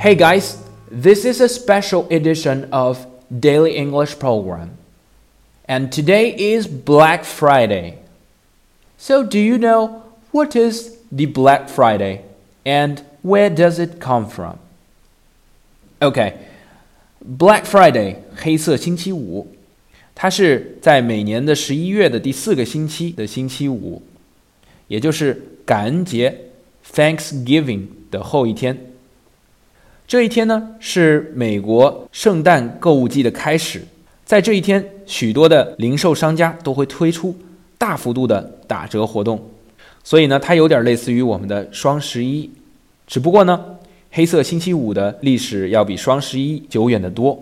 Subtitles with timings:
[0.00, 0.56] Hey guys,
[0.90, 4.70] this is a special edition of Daily English Program.
[5.66, 7.98] And today is Black Friday.
[8.96, 12.22] So, do you know what is the Black Friday
[12.64, 14.58] and where does it come from?
[16.00, 16.34] Okay,
[17.20, 19.48] Black Friday 黑色星期五，
[20.14, 24.02] 它是在每年的十一月的第四个星期的星期五，
[24.86, 26.52] 也就是感恩节
[26.94, 28.78] Thanksgiving 的后一天。
[30.11, 33.81] 这一天呢，是美国圣诞购物季的开始。
[34.25, 37.33] 在这一天，许多的零售商家都会推出
[37.77, 39.41] 大幅度的打折活动，
[40.03, 42.51] 所以呢，它有点类似于我们的双十一，
[43.07, 43.77] 只不过呢，
[44.11, 47.41] 黑色星期五的历史要比双十一久远得多。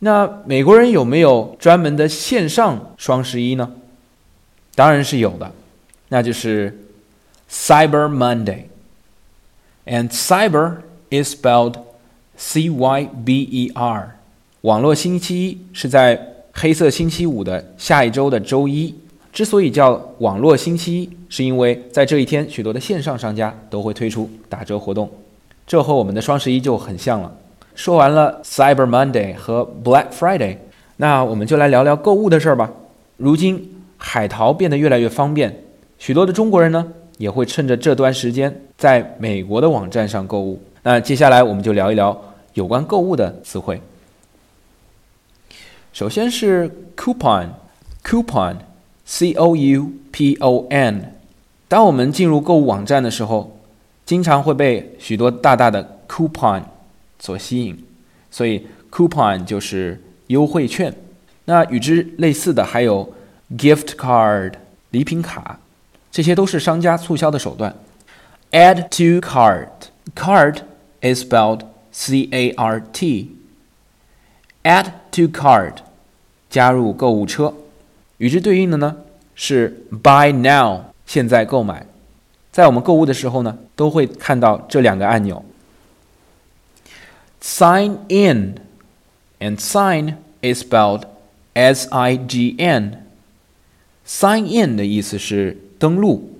[0.00, 3.72] 那美国人有没有专门的线上双十一呢？
[4.74, 5.50] 当然是有的，
[6.10, 6.78] 那就是
[7.50, 8.10] Cyber
[9.86, 10.74] Monday，and Cyber
[11.08, 11.76] is spelled
[12.36, 14.16] C Y B E R，
[14.62, 16.20] 网络星期一是在
[16.52, 18.94] 黑色星期五的下一周的周一。
[19.32, 25.10] 之所以叫网络星期一，是因为在这一天，许多的线上商家都会推出打折活动，
[25.66, 27.36] 这和我们的双十一就很像了。
[27.74, 30.58] 说完了 Cyber Monday 和 Black Friday，
[30.98, 32.70] 那我们就来聊聊购物的事儿吧。
[33.16, 35.64] 如今海淘变得越来越方便，
[35.98, 40.60] 许多的中国人呢也会趁着这段时间在美国的网站上购物。
[40.84, 43.80] 那接下来我们就聊一聊有关购物的词汇。
[45.94, 51.14] 首先是 coupon，coupon，c o u p o n。
[51.68, 53.58] 当我们进入购物网站的时候，
[54.04, 56.62] 经常会被许多大大的 coupon
[57.18, 57.82] 所吸引，
[58.30, 60.94] 所以 coupon 就是优惠券。
[61.46, 63.10] 那与之类似的还有
[63.56, 64.52] gift card
[64.90, 65.58] 礼品卡，
[66.12, 67.74] 这些都是商家促销的手段。
[68.50, 70.58] add to cart，cart。
[71.03, 71.61] is spelled
[71.91, 73.35] C A R T.
[74.63, 75.77] Add to cart，
[76.49, 77.53] 加入购物车。
[78.17, 78.97] 与之对应的呢
[79.33, 81.85] 是 Buy now，现在购买。
[82.51, 85.45] 在我们购物的时候呢，都会看到这两个按钮。
[87.41, 91.03] Sign in，and sign is spelled
[91.53, 93.05] S I G N.
[94.05, 96.37] Sign in 的意思是登录。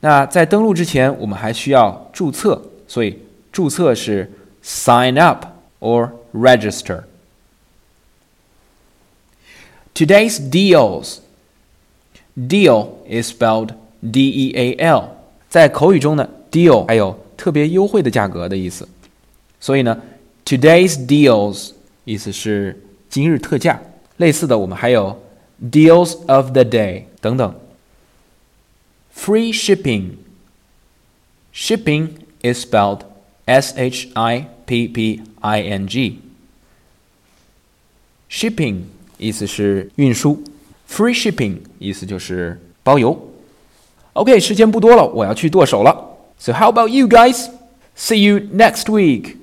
[0.00, 3.18] 那在登录之前，我们还需要注册，所以
[3.54, 4.30] 注册是
[4.62, 5.46] sign up
[5.80, 7.04] or register.
[9.94, 11.18] Today's deals.
[12.36, 15.16] Deal is spelled D-E-A-L。
[15.48, 18.88] 在口语中呢，deal 还有特别优惠的价格的意思。
[19.58, 20.00] 所以呢，
[20.44, 21.72] today's deals
[22.04, 23.82] 意思是今日特价。
[24.16, 25.20] 类似的，我们还有
[25.70, 27.54] deals of the day 等等。
[29.14, 30.12] Free shipping.
[31.52, 32.10] Shipping
[32.42, 33.00] is spelled
[33.46, 38.82] S H I P P I N G。Shipping
[39.18, 40.42] 意思是运输，
[40.88, 43.28] Free shipping 意思就是包邮。
[44.12, 46.16] OK，时间不多了，我要去剁手了。
[46.38, 47.50] So how about you guys?
[47.96, 49.36] See you next week.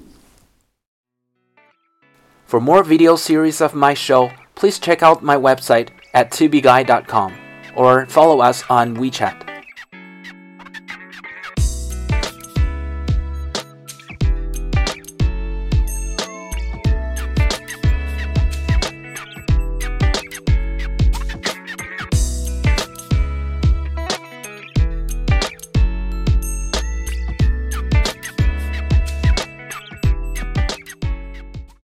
[2.48, 7.34] For more video series of my show, please check out my website at tubeguy.com
[7.76, 9.51] or follow us on WeChat.